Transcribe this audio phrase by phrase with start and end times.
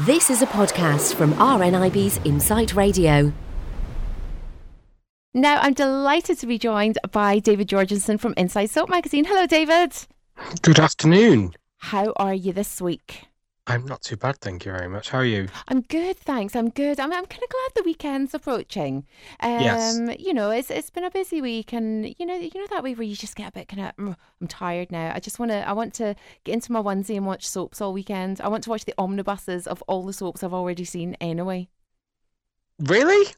[0.00, 3.32] This is a podcast from RNIB's Insight Radio.
[5.32, 9.24] Now, I'm delighted to be joined by David Jorgensen from Inside Soap Magazine.
[9.24, 9.94] Hello, David.
[10.62, 11.54] Good afternoon.
[11.78, 13.26] How are you this week?
[13.66, 15.08] I'm not too bad, thank you very much.
[15.08, 15.48] How are you?
[15.68, 16.54] I'm good, thanks.
[16.54, 17.00] I'm good.
[17.00, 19.06] I'm, I'm kind of glad the weekend's approaching.
[19.40, 19.98] Um, Yes.
[20.18, 22.94] You know, it's it's been a busy week, and you know, you know that way
[22.94, 25.12] where you just get a bit kind of, I'm tired now.
[25.14, 27.94] I just want to, I want to get into my onesie and watch soaps all
[27.94, 28.40] weekend.
[28.42, 31.68] I want to watch the omnibuses of all the soaps I've already seen anyway.
[32.78, 33.32] Really?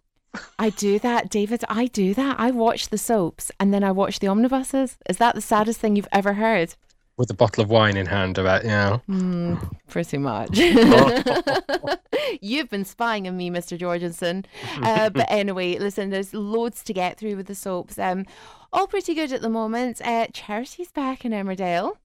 [0.59, 1.63] I do that, David.
[1.69, 2.39] I do that.
[2.39, 4.99] I watch the soaps and then I watch the omnibuses.
[5.09, 6.75] Is that the saddest thing you've ever heard?
[7.19, 9.03] With a bottle of wine in hand, about you know.
[9.07, 9.55] Hmm,
[9.89, 10.51] pretty much.
[12.43, 13.79] You've been spying on me, Mr.
[13.79, 14.45] Jorgensen.
[14.83, 17.99] Uh, but anyway, listen, there's loads to get through with the soaps.
[17.99, 18.27] Um,
[18.71, 20.03] all pretty good at the moment.
[20.05, 21.97] Uh, Charity's back in Emmerdale.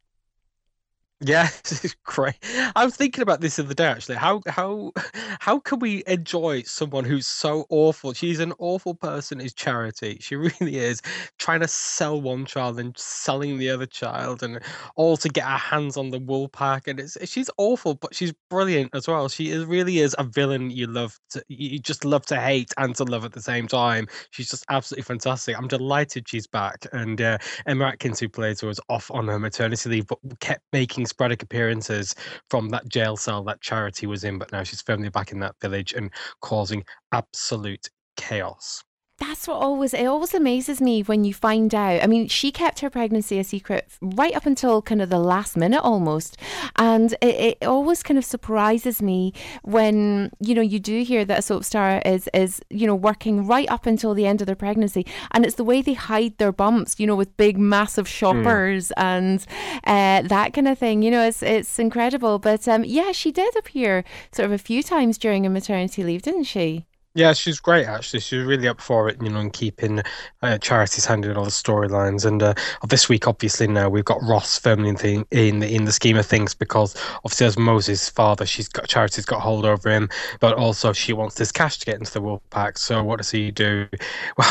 [1.23, 2.35] Yeah, this is great.
[2.75, 4.15] I was thinking about this the other day actually.
[4.15, 4.91] How how
[5.39, 8.13] how can we enjoy someone who's so awful?
[8.13, 9.39] She's an awful person.
[9.39, 10.17] Is charity?
[10.19, 10.99] She really is
[11.37, 14.59] trying to sell one child and selling the other child, and
[14.95, 16.87] all to get her hands on the Woolpack.
[16.87, 19.29] And it's she's awful, but she's brilliant as well.
[19.29, 22.95] She is really is a villain you love to you just love to hate and
[22.95, 24.07] to love at the same time.
[24.31, 25.55] She's just absolutely fantastic.
[25.55, 26.87] I'm delighted she's back.
[26.93, 30.63] And uh, Emma Atkins, who plays her, was off on her maternity leave, but kept
[30.73, 32.15] making sporadic appearances
[32.49, 34.39] from that jail cell that Charity was in.
[34.39, 36.09] But now she's firmly back in that village and
[36.41, 38.83] causing absolute chaos.
[39.21, 42.01] That's what always it always amazes me when you find out.
[42.03, 45.55] I mean, she kept her pregnancy a secret right up until kind of the last
[45.55, 46.37] minute almost,
[46.75, 51.37] and it, it always kind of surprises me when you know you do hear that
[51.37, 54.55] a soap star is is you know working right up until the end of their
[54.55, 58.91] pregnancy, and it's the way they hide their bumps, you know, with big massive shoppers
[58.97, 59.45] and
[59.83, 61.03] uh, that kind of thing.
[61.03, 62.39] You know, it's it's incredible.
[62.39, 66.23] But um, yeah, she did appear sort of a few times during her maternity leave,
[66.23, 66.87] didn't she?
[67.13, 68.21] Yeah, she's great actually.
[68.21, 70.01] She's really up for it, you know, and keeping
[70.41, 72.25] uh, charities handling all the storylines.
[72.25, 72.53] And uh,
[72.87, 76.15] this week, obviously, now we've got Ross firmly in the in the, in the scheme
[76.15, 76.95] of things because
[77.25, 80.07] obviously, as Moses' father, she's got charity's got hold over him,
[80.39, 82.77] but also she wants this cash to get into the Woolpack.
[82.77, 83.87] So what does he do?
[84.37, 84.49] Well,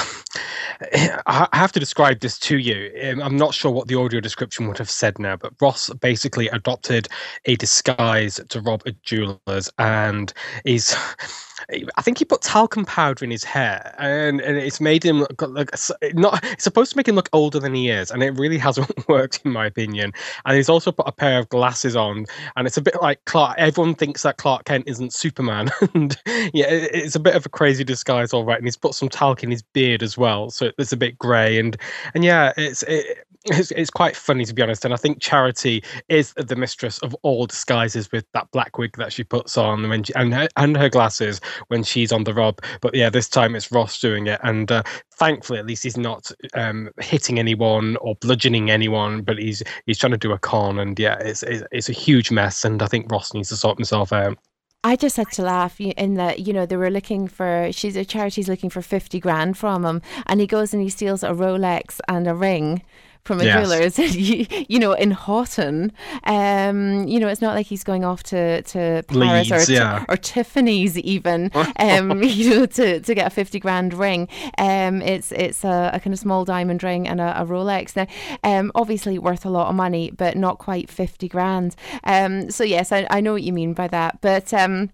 [1.26, 2.93] I I have to describe this to you.
[3.10, 6.49] Um, I'm not sure what the audio description would have said now, but Ross basically
[6.49, 7.09] adopted
[7.47, 10.32] a disguise to rob a jeweler's, and
[10.65, 10.94] is.
[11.97, 15.42] I think he put talcum powder in his hair, and, and it's made him look
[15.42, 15.70] like
[16.14, 16.42] not.
[16.44, 19.41] It's supposed to make him look older than he is, and it really hasn't worked
[19.44, 20.12] in my opinion.
[20.44, 22.26] And he's also put a pair of glasses on,
[22.56, 23.56] and it's a bit like Clark.
[23.58, 26.16] Everyone thinks that Clark Kent isn't Superman, and
[26.53, 28.58] yeah, it- it's a bit of a crazy disguise, all right.
[28.58, 31.58] And he's put some talc in his beard as well, so it's a bit grey,
[31.58, 31.76] and
[32.14, 34.84] and yeah, it's it, it's, it's quite funny to be honest.
[34.84, 39.12] And I think Charity is the mistress of all disguises with that black wig that
[39.12, 42.61] she puts on when she, and her, and her glasses when she's on the rob.
[42.81, 44.83] But yeah, this time it's Ross doing it, and uh,
[45.15, 50.12] thankfully, at least he's not um, hitting anyone or bludgeoning anyone, but he's he's trying
[50.12, 53.11] to do a con, and yeah, it's it's, it's a huge mess, and I think
[53.11, 54.39] Ross needs to sort himself out.
[54.83, 58.05] I just had to laugh in that you know they were looking for she's a
[58.05, 62.00] charity's looking for fifty grand from him, and he goes and he steals a Rolex
[62.09, 62.83] and a ring
[63.25, 63.69] from a Yes.
[63.69, 63.98] jeweler's.
[64.16, 65.92] you, you know, in Hotten,
[66.25, 69.75] um, you know, it's not like he's going off to to Paris or Leeds, Ti-
[69.75, 70.04] yeah.
[70.08, 74.28] or Tiffany's even, um, you know, to, to get a fifty grand ring.
[74.58, 77.97] Um, it's it's a, a kind of small diamond ring and a, a Rolex.
[77.97, 78.06] Now,
[78.44, 81.76] um, obviously worth a lot of money, but not quite fifty grand.
[82.04, 84.91] Um, so yes, I, I know what you mean by that, but um,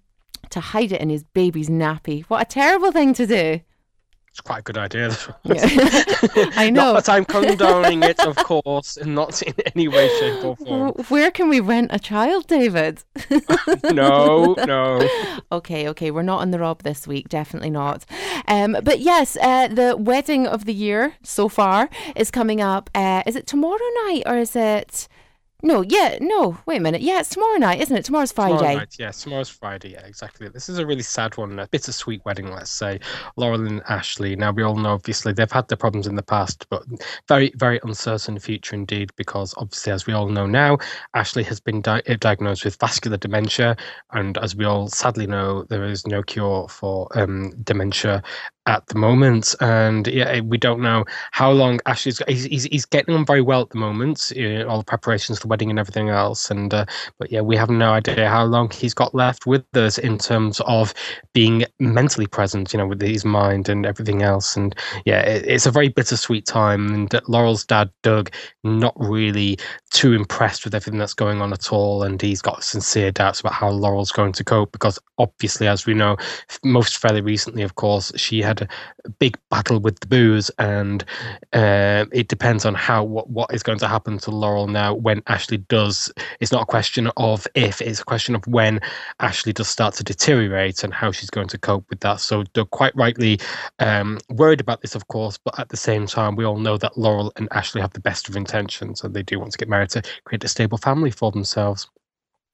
[0.51, 3.61] to hide it in his baby's nappy, what a terrible thing to do.
[4.37, 5.17] It's quite a good idea.
[6.59, 6.93] I know.
[6.93, 10.93] Not that I'm condoning it, of course, and not in any way, shape, or form.
[11.09, 13.03] Where can we rent a child, David?
[13.95, 15.09] No, no.
[15.51, 18.05] Okay, okay, we're not on the rob this week, definitely not.
[18.47, 22.91] Um, but yes, uh, the wedding of the year so far is coming up.
[22.95, 25.09] Uh, is it tomorrow night or is it?
[25.67, 26.57] No, yeah, no.
[26.65, 27.03] Wait a minute.
[27.03, 28.05] Yeah, it's tomorrow night, isn't it?
[28.05, 28.57] Tomorrow's Friday.
[28.57, 29.95] Tomorrow night, yeah, tomorrow's Friday.
[29.95, 30.49] Yeah, exactly.
[30.49, 33.01] This is a really sad one, a bittersweet wedding, let's say.
[33.37, 34.37] Laurel and Ashley.
[34.37, 36.85] Now, we all know, obviously, they've had their problems in the past, but
[37.27, 40.79] very, very uncertain future indeed, because obviously, as we all know now,
[41.15, 43.77] Ashley has been di- uh, diagnosed with vascular dementia.
[44.13, 48.23] And as we all sadly know, there is no cure for um, dementia.
[48.67, 52.21] At the moment, and yeah, we don't know how long Ashley's.
[52.27, 54.33] He's he's, he's getting on very well at the moment.
[54.35, 56.51] You know, all the preparations, for the wedding, and everything else.
[56.51, 56.87] And uh,
[57.19, 60.61] but yeah, we have no idea how long he's got left with us in terms
[60.67, 60.93] of
[61.33, 62.73] being mentally present.
[62.73, 64.57] You know, with his mind and everything else.
[64.57, 64.75] And
[65.05, 66.93] yeah, it, it's a very bittersweet time.
[66.93, 68.31] And Laurel's dad, Doug,
[68.65, 69.59] not really
[69.93, 73.53] too impressed with everything that's going on at all, and he's got sincere doubts about
[73.53, 76.17] how Laurel's going to cope because obviously, as we know,
[76.65, 81.05] most fairly recently, of course, she had a big battle with the booze, and
[81.53, 85.23] uh, it depends on how what, what is going to happen to Laurel now when
[85.27, 86.13] Ashley does.
[86.41, 88.81] It's not a question of if; it's a question of when
[89.21, 92.21] Ashley does start to deteriorate and how she's going to cope with that.
[92.21, 93.39] So they're quite rightly
[93.79, 96.99] um, worried about this, of course, but at the same time, we all know that
[96.99, 99.91] Laurel and Ashley have the best of intentions, and they do want to get married
[99.91, 101.89] to create a stable family for themselves.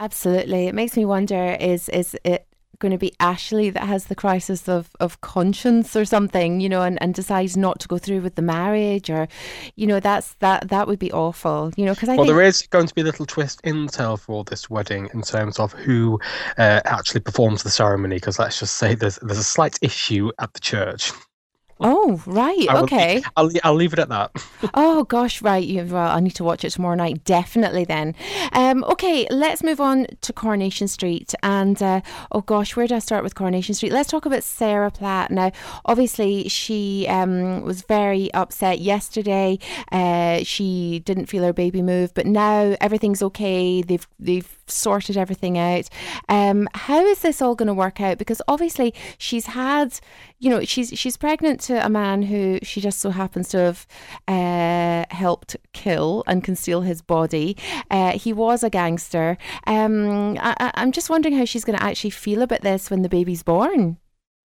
[0.01, 0.67] Absolutely.
[0.67, 2.47] It makes me wonder is is it
[2.83, 6.83] going to be Ashley that has the crisis of, of conscience or something, you know,
[6.83, 9.29] and, and decides not to go through with the marriage or,
[9.77, 12.37] you know, that's that that would be awful, you know, because I well, think...
[12.37, 15.59] there is going to be a little twist in tale for this wedding in terms
[15.59, 16.21] of who
[16.59, 20.53] uh, actually performs the ceremony, because let's just say there's there's a slight issue at
[20.53, 21.13] the church.
[21.85, 22.67] Oh, right.
[22.69, 23.23] I will- okay.
[23.37, 24.31] I'll, I'll leave it at that.
[24.75, 25.63] Oh gosh, right.
[25.65, 27.85] You, well, I need to watch it tomorrow night, definitely.
[27.85, 28.15] Then,
[28.53, 31.35] um, okay, let's move on to Coronation Street.
[31.43, 32.01] And uh,
[32.31, 33.93] oh gosh, where do I start with Coronation Street?
[33.93, 35.31] Let's talk about Sarah Platt.
[35.31, 35.51] Now,
[35.85, 39.59] obviously, she um, was very upset yesterday.
[39.91, 43.83] Uh, she didn't feel her baby move, but now everything's okay.
[43.83, 45.89] They've they've sorted everything out.
[46.29, 48.19] Um, how is this all going to work out?
[48.19, 49.99] Because obviously, she's had,
[50.39, 53.87] you know, she's she's pregnant to a man who she just so happens to have.
[54.29, 57.57] Uh, helped kill and conceal his body.
[57.91, 59.37] Uh, he was a gangster.
[59.67, 63.09] Um, I, I'm just wondering how she's going to actually feel about this when the
[63.09, 63.99] baby's born.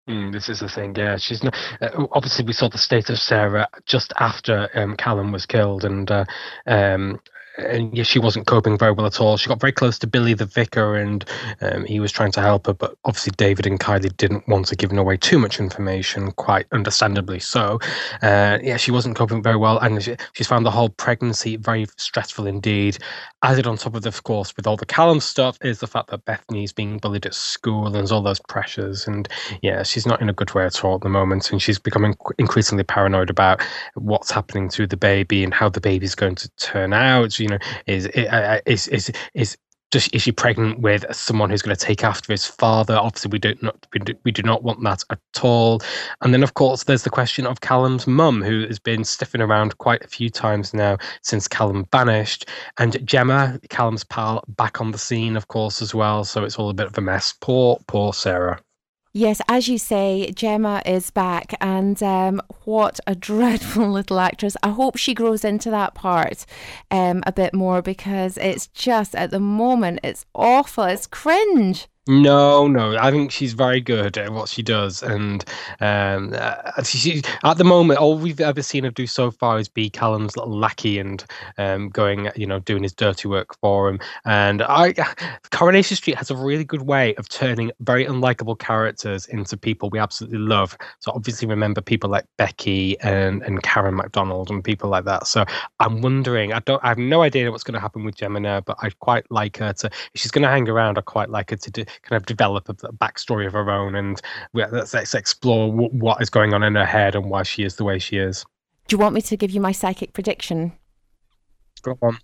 [0.09, 1.17] Mm, this is the thing, yeah.
[1.17, 1.55] She's not.
[1.81, 6.11] Uh, obviously, we saw the state of Sarah just after um, Callum was killed, and
[6.11, 6.25] uh,
[6.67, 7.21] um,
[7.59, 9.37] and yeah, she wasn't coping very well at all.
[9.37, 11.25] She got very close to Billy the vicar, and
[11.61, 14.77] um, he was trying to help her, but obviously David and Kylie didn't want to
[14.77, 17.79] give away too much information, quite understandably so.
[18.23, 21.87] Uh, yeah, she wasn't coping very well, and she, she's found the whole pregnancy very
[21.97, 22.99] stressful indeed.
[23.43, 26.11] Added on top of, this, of course, with all the Callum stuff, is the fact
[26.11, 29.29] that Bethany's being bullied at school, and there's all those pressures, and
[29.63, 32.15] yeah, she's not in a good way at all at the moment, and she's becoming
[32.39, 33.61] increasingly paranoid about
[33.95, 37.41] what's happening to the baby and how the baby's going to turn out.
[37.43, 39.57] You know, is uh, is is is
[39.93, 42.97] does, is she pregnant with someone who's going to take after his father?
[42.97, 45.81] Obviously, we don't not we do, we do not want that at all.
[46.23, 49.79] And then, of course, there's the question of Callum's mum, who has been sniffing around
[49.79, 52.49] quite a few times now since Callum vanished,
[52.79, 56.25] and Gemma, Callum's pal, back on the scene, of course, as well.
[56.25, 57.35] So it's all a bit of a mess.
[57.41, 58.61] Poor, poor Sarah.
[59.15, 64.57] Yes, as you say, Gemma is back, and um, what a dreadful little actress.
[64.63, 66.47] I hope she grows into that part
[66.91, 70.85] um, a bit more because it's just at the moment it's awful.
[70.85, 71.89] It's cringe.
[72.09, 75.45] No, no, I think she's very good at what she does, and
[75.81, 79.69] um, uh, she, at the moment, all we've ever seen her do so far is
[79.69, 81.25] be Callum's little lackey and
[81.59, 84.01] um, going, you know, doing his dirty work for him.
[84.25, 84.95] And I,
[85.53, 90.01] Coronation Street has a really good way of turning very unlikable characters into people we
[90.01, 90.77] absolutely love.
[90.99, 95.29] So obviously, remember people like Becky and and Karen McDonald and people like that.
[95.29, 95.45] So
[95.79, 98.61] I'm wondering, I don't, I have no idea what's going to happen with Gemma now,
[98.61, 99.87] but I'd quite like her to.
[99.87, 102.69] If she's going to hang around, I'd quite like her to do, kind of develop
[102.69, 104.21] a, a backstory of her own, and
[104.55, 107.77] let's, let's explore w- what is going on in her head and why she is
[107.77, 108.45] the way she is.
[108.89, 110.73] Do you want me to give you my psychic prediction?
[111.83, 112.19] Go on.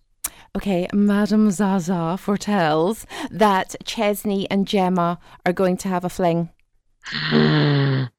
[0.56, 6.50] Okay, Madame Zaza foretells that Chesney and Gemma are going to have a fling.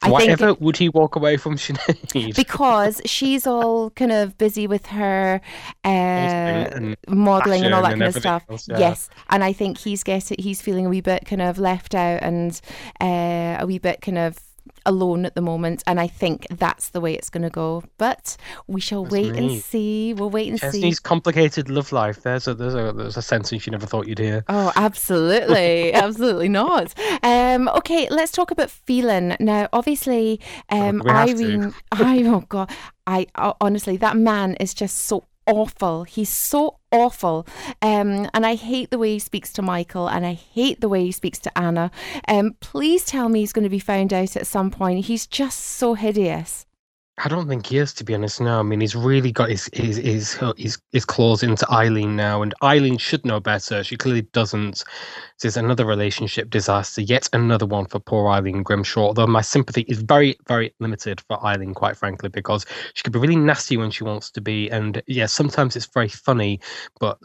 [0.00, 2.36] I Why think- would he walk away from Sinead?
[2.36, 5.40] because she's all kind of busy with her
[5.84, 8.44] uh, and modeling and all that fashion kind of stuff.
[8.48, 8.78] else, yeah.
[8.78, 12.22] Yes, and I think he's getting he's feeling a wee bit kind of left out
[12.22, 12.60] and
[13.00, 14.38] uh, a wee bit kind of
[14.86, 15.82] alone at the moment.
[15.86, 17.82] And I think that's the way it's going to go.
[17.98, 20.14] But we shall That's wait and see.
[20.14, 20.66] We'll wait and see.
[20.66, 22.22] Chesney's complicated love life.
[22.22, 24.44] There's a there's a there's a sentence you never thought you'd hear.
[24.48, 26.94] Oh, absolutely, absolutely not.
[27.22, 29.68] Um, okay, let's talk about Phelan now.
[29.72, 31.02] Obviously, um.
[31.08, 31.74] Irene.
[31.92, 32.70] I oh god,
[33.06, 33.26] I
[33.60, 36.04] honestly that man is just so awful.
[36.04, 37.46] He's so awful,
[37.82, 41.04] um, and I hate the way he speaks to Michael, and I hate the way
[41.04, 41.90] he speaks to Anna.
[42.28, 45.06] Um, please tell me he's going to be found out at some point.
[45.06, 46.67] He's just so hideous.
[47.20, 48.40] I don't think he is, to be honest.
[48.40, 52.42] No, I mean he's really got his his his his, his claws into Eileen now,
[52.42, 53.82] and Eileen should know better.
[53.82, 54.84] She clearly doesn't.
[55.40, 59.06] This is another relationship disaster, yet another one for poor Eileen Grimshaw.
[59.08, 63.18] Although my sympathy is very very limited for Eileen, quite frankly, because she can be
[63.18, 66.60] really nasty when she wants to be, and yeah, sometimes it's very funny,
[67.00, 67.18] but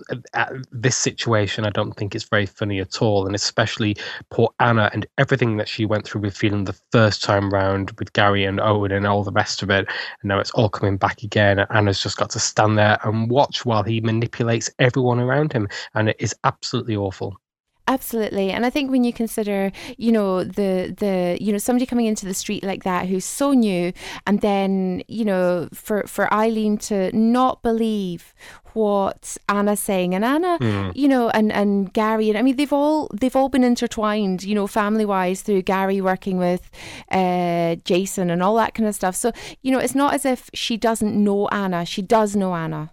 [0.71, 3.95] this situation, I don't think it's very funny at all, and especially
[4.31, 8.11] poor Anna and everything that she went through with Phelan the first time round with
[8.13, 9.82] Gary and Owen and all the rest of it.
[10.21, 11.59] And now it's all coming back again.
[11.59, 15.67] And Anna's just got to stand there and watch while he manipulates everyone around him.
[15.93, 17.39] And it is absolutely awful.
[17.85, 18.49] Absolutely.
[18.51, 22.25] And I think when you consider, you know, the the you know, somebody coming into
[22.25, 23.91] the street like that who's so new
[24.25, 28.33] and then, you know, for for Eileen to not believe
[28.71, 30.95] what Anna's saying and Anna, mm.
[30.95, 34.55] you know, and and Gary and I mean they've all they've all been intertwined, you
[34.55, 36.71] know, family wise through Gary working with
[37.11, 39.15] uh, Jason and all that kind of stuff.
[39.15, 41.85] So, you know, it's not as if she doesn't know Anna.
[41.85, 42.91] She does know Anna.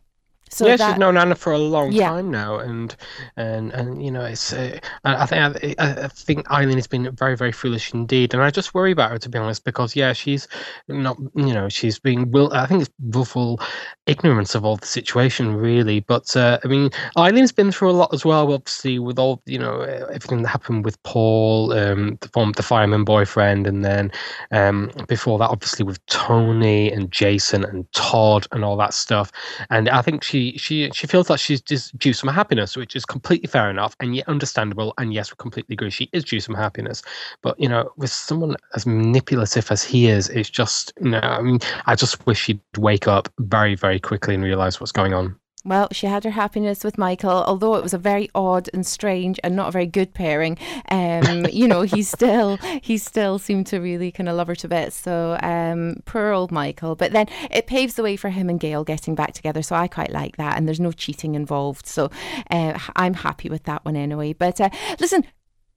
[0.52, 2.08] So yeah, that, she's known Anna for a long yeah.
[2.08, 2.94] time now, and
[3.36, 4.52] and and you know, it's.
[4.52, 8.50] Uh, I think I, I, think Eileen has been very very foolish indeed, and I
[8.50, 10.48] just worry about her to be honest, because yeah, she's
[10.88, 11.16] not.
[11.36, 12.52] You know, she's being will.
[12.52, 13.60] I think it's willful
[14.06, 16.00] ignorance of all the situation, really.
[16.00, 19.58] But uh, I mean, Eileen's been through a lot as well, obviously, with all you
[19.58, 24.10] know everything that happened with Paul, um, the form the fireman boyfriend, and then
[24.50, 29.30] um, before that, obviously with Tony and Jason and Todd and all that stuff.
[29.70, 33.04] And I think she she she feels like she's just due some happiness, which is
[33.04, 34.94] completely fair enough and yet understandable.
[34.98, 35.90] And yes, we completely agree.
[35.90, 37.02] She is due some happiness,
[37.42, 41.40] but you know, with someone as manipulative as he is, it's just you know, I
[41.42, 45.39] mean, I just wish she'd wake up very very quickly and realize what's going on.
[45.62, 49.38] Well, she had her happiness with Michael, although it was a very odd and strange
[49.44, 50.56] and not a very good pairing.
[50.90, 54.68] Um, you know, he still he still seemed to really kind of love her to
[54.68, 54.96] bits.
[54.96, 56.94] So um, poor old Michael.
[56.94, 59.62] But then it paves the way for him and Gail getting back together.
[59.62, 61.86] So I quite like that, and there's no cheating involved.
[61.86, 62.10] So
[62.50, 64.32] uh, I'm happy with that one anyway.
[64.32, 65.26] But uh, listen,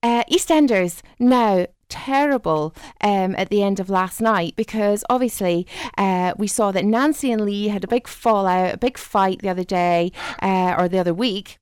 [0.02, 6.48] uh, EastEnders now terrible um, at the end of last night because obviously uh, we
[6.48, 10.12] saw that Nancy and Lee had a big fallout, a big fight the other day
[10.42, 11.60] uh, or the other week.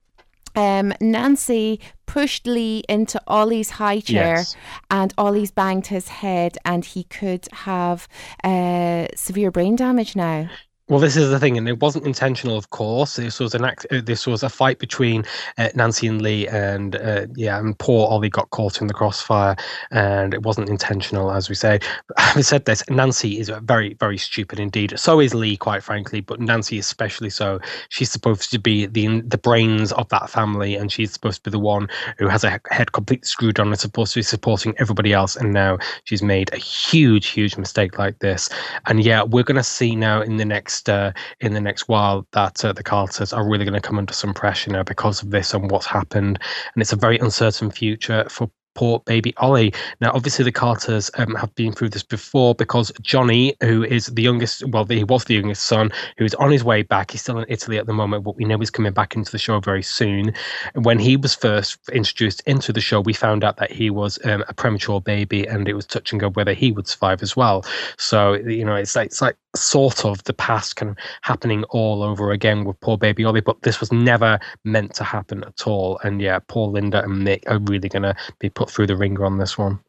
[0.56, 4.56] Um, Nancy pushed Lee into Ollie's high chair yes.
[4.90, 8.08] and Ollie's banged his head and he could have
[8.44, 10.50] uh, severe brain damage now.
[10.92, 13.16] Well, this is the thing, and it wasn't intentional, of course.
[13.16, 13.88] This was an act.
[13.92, 15.24] Uh, this was a fight between
[15.58, 19.56] uh, Nancy and Lee, and uh, yeah, and poor Ollie got caught in the crossfire,
[19.92, 21.80] and it wasn't intentional, as we say.
[22.18, 25.00] having said this, Nancy is very, very stupid indeed.
[25.00, 27.62] So is Lee, quite frankly, but Nancy especially so.
[27.88, 31.54] She's supposed to be the the brains of that family, and she's supposed to be
[31.54, 35.14] the one who has a head completely screwed on and supposed to be supporting everybody
[35.14, 35.38] else.
[35.38, 38.50] And now she's made a huge, huge mistake like this.
[38.88, 42.28] And yeah, we're gonna see now in the next next uh, in the next while
[42.32, 45.32] that uh, the Carters are really going to come under some pressure now because of
[45.32, 46.40] this and what's happened,
[46.74, 49.74] and it's a very uncertain future for poor baby Ollie.
[50.00, 54.22] Now, obviously, the Carters um, have been through this before because Johnny, who is the
[54.22, 57.12] youngest, well, he was the youngest son, who is on his way back.
[57.12, 59.38] He's still in Italy at the moment, but we know he's coming back into the
[59.38, 60.34] show very soon.
[60.76, 64.46] When he was first introduced into the show, we found out that he was um,
[64.48, 67.66] a premature baby, and it was touch and go whether he would survive as well.
[67.98, 72.04] So, you know, it's like it's like sort of the past kind of happening all
[72.04, 76.00] over again with poor baby Ollie, but this was never meant to happen at all.
[76.04, 79.26] And yeah, poor Linda and Mick are really going to be put through the wringer
[79.26, 79.80] on this one.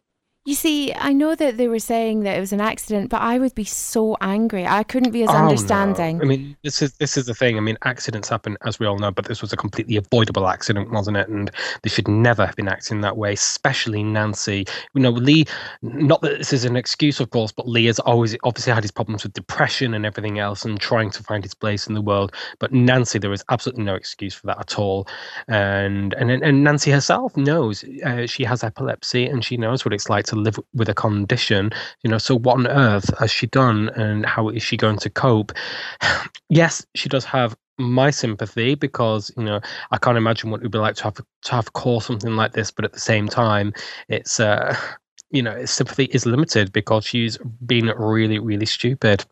[0.44, 3.38] You see, I know that they were saying that it was an accident, but I
[3.38, 4.66] would be so angry.
[4.66, 6.18] I couldn't be as oh, understanding.
[6.18, 6.24] No.
[6.24, 7.56] I mean, this is this is the thing.
[7.56, 10.90] I mean, accidents happen, as we all know, but this was a completely avoidable accident,
[10.90, 11.28] wasn't it?
[11.28, 11.48] And
[11.82, 14.66] they should never have been acting that way, especially Nancy.
[14.94, 15.44] You know, Lee.
[15.80, 18.90] Not that this is an excuse, of course, but Lee has always obviously had his
[18.90, 22.32] problems with depression and everything else, and trying to find his place in the world.
[22.58, 25.06] But Nancy, there is absolutely no excuse for that at all.
[25.46, 30.10] And and and Nancy herself knows uh, she has epilepsy, and she knows what it's
[30.10, 31.70] like to live with a condition
[32.02, 35.10] you know so what on earth has she done and how is she going to
[35.10, 35.52] cope
[36.48, 39.60] yes she does have my sympathy because you know
[39.90, 42.52] I can't imagine what it would be like to have to have call something like
[42.52, 43.72] this, but at the same time,
[44.08, 44.76] it's uh,
[45.30, 49.24] you know sympathy is limited because she's been really really stupid.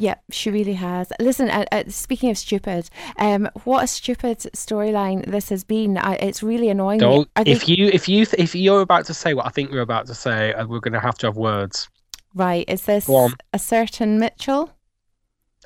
[0.00, 1.12] Yeah, she really has.
[1.20, 2.88] Listen, uh, uh, speaking of stupid,
[3.18, 5.98] um, what a stupid storyline this has been.
[5.98, 7.00] I, it's really annoying.
[7.00, 10.06] Don't, if you if you if you're about to say what I think you're about
[10.06, 11.88] to say, uh, we're going to have to have words.
[12.34, 12.64] Right?
[12.68, 13.08] Is this
[13.52, 14.70] a certain Mitchell?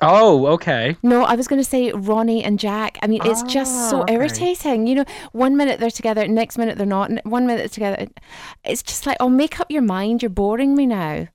[0.01, 0.97] Oh, okay.
[1.03, 2.97] No, I was going to say Ronnie and Jack.
[3.01, 4.15] I mean, it's ah, just so okay.
[4.15, 4.87] irritating.
[4.87, 7.11] You know, one minute they're together, next minute they're not.
[7.25, 8.07] One minute they're together.
[8.65, 10.21] It's just like, oh, make up your mind.
[10.21, 11.27] You're boring me now.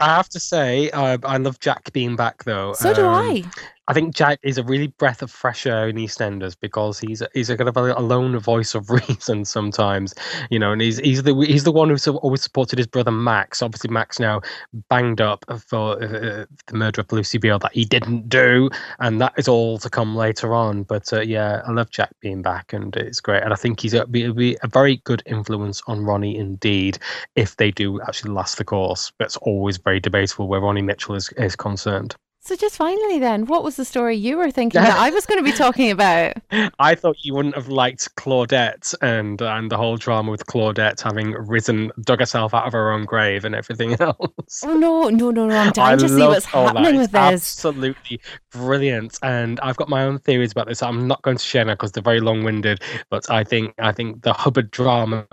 [0.00, 2.72] I have to say, uh, I love Jack being back though.
[2.74, 3.44] So do Um, I.
[3.88, 7.48] I think Jack is a really breath of fresh air in EastEnders because he's he's
[7.48, 10.14] a kind of a, a lone voice of reason sometimes,
[10.50, 13.62] you know, and he's he's the he's the one who's always supported his brother Max.
[13.62, 14.42] Obviously, Max now
[14.90, 18.68] banged up for uh, the murder of Lucy Beale that he didn't do,
[19.00, 20.82] and that is all to come later on.
[20.82, 23.94] But uh, yeah, I love Jack being back, and it's great, and I think he's
[23.94, 26.98] a, be, be a very good influence on Ronnie indeed
[27.36, 29.12] if they do actually last the course.
[29.18, 32.14] It's always very debatable where Ronnie Mitchell is is concerned.
[32.48, 35.38] So just finally, then, what was the story you were thinking that I was going
[35.38, 36.32] to be talking about?
[36.78, 41.32] I thought you wouldn't have liked Claudette and and the whole drama with Claudette having
[41.32, 44.62] risen, dug herself out of her own grave and everything else.
[44.64, 45.58] Oh no, no, no, no!
[45.58, 47.20] I'm I dying to see what's happening with this.
[47.20, 48.18] Absolutely
[48.50, 50.82] brilliant, and I've got my own theories about this.
[50.82, 52.80] I'm not going to share now because they're very long-winded.
[53.10, 55.26] But I think I think the Hubbard drama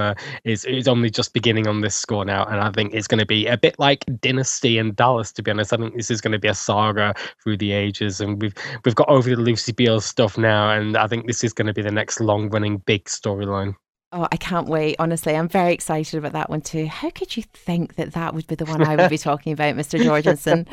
[0.43, 3.25] is is only just beginning on this score now, and I think it's going to
[3.25, 5.31] be a bit like Dynasty and Dallas.
[5.31, 7.04] To be honest, I think this is going to be a saga
[7.43, 11.07] through the ages, and we've we've got over the Lucy Beale stuff now, and I
[11.07, 13.75] think this is going to be the next long-running big storyline.
[14.17, 14.95] Oh, I can't wait.
[14.97, 16.85] Honestly, I'm very excited about that one too.
[16.85, 19.75] How could you think that that would be the one I would be talking about,
[19.75, 20.01] Mr.
[20.01, 20.65] Jorgensen?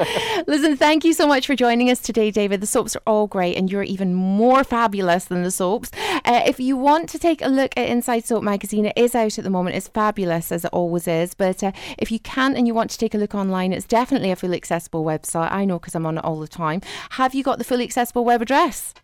[0.47, 2.61] Listen, thank you so much for joining us today, David.
[2.61, 5.91] The soaps are all great, and you're even more fabulous than the soaps.
[6.25, 9.37] Uh, if you want to take a look at Inside Soap magazine, it is out
[9.37, 9.75] at the moment.
[9.75, 11.35] It's fabulous as it always is.
[11.35, 14.31] But uh, if you can and you want to take a look online, it's definitely
[14.31, 15.51] a fully accessible website.
[15.51, 16.81] I know because I'm on it all the time.
[17.11, 18.95] Have you got the fully accessible web address?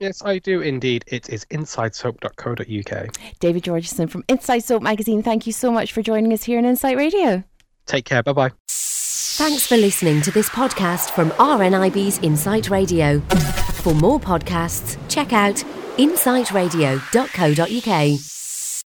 [0.00, 1.04] Yes, I do indeed.
[1.08, 3.16] It is insidesoap.co.uk.
[3.40, 5.22] David Jorgensen from Inside Soap magazine.
[5.24, 7.42] Thank you so much for joining us here on Insight Radio.
[7.86, 8.22] Take care.
[8.22, 8.50] Bye bye.
[8.68, 13.18] Thanks for listening to this podcast from RNIB's Insight Radio.
[13.82, 15.56] For more podcasts, check out
[15.96, 18.37] insightradio.co.uk.